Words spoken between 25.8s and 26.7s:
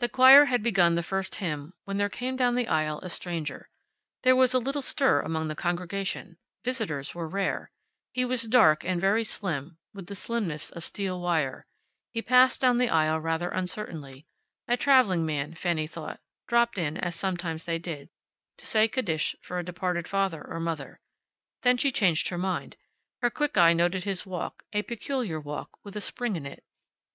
with a spring in it.